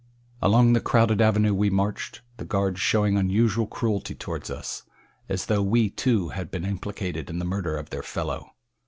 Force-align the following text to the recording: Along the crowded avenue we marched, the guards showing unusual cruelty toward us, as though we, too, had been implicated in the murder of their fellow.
Along 0.41 0.73
the 0.73 0.81
crowded 0.81 1.21
avenue 1.21 1.53
we 1.53 1.69
marched, 1.69 2.21
the 2.37 2.43
guards 2.43 2.79
showing 2.79 3.17
unusual 3.17 3.67
cruelty 3.67 4.15
toward 4.15 4.49
us, 4.49 4.81
as 5.29 5.45
though 5.45 5.61
we, 5.61 5.91
too, 5.91 6.29
had 6.29 6.49
been 6.49 6.65
implicated 6.65 7.29
in 7.29 7.37
the 7.37 7.45
murder 7.45 7.77
of 7.77 7.91
their 7.91 8.01
fellow. 8.01 8.55